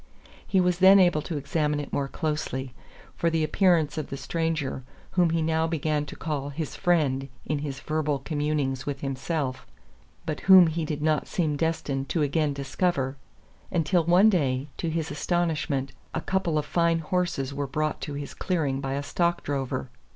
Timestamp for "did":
10.85-11.03